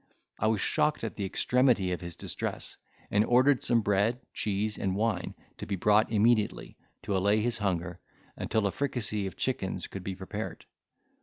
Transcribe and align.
I 0.39 0.47
was 0.47 0.59
shocked 0.61 1.03
at 1.03 1.15
the 1.15 1.25
extremity 1.25 1.91
of 1.91 2.01
his 2.01 2.15
distress, 2.15 2.75
and 3.11 3.23
ordered 3.23 3.63
some 3.63 3.81
bread, 3.81 4.19
cheese, 4.33 4.75
and 4.75 4.95
wine, 4.95 5.35
to 5.59 5.67
be 5.67 5.75
brought 5.75 6.11
immediately, 6.11 6.75
to 7.03 7.15
allay 7.15 7.39
his 7.39 7.59
hunger, 7.59 7.99
until 8.35 8.65
a 8.65 8.71
fricassee 8.71 9.27
of 9.27 9.37
chickens 9.37 9.85
could 9.85 10.03
be 10.03 10.15
prepared. 10.15 10.65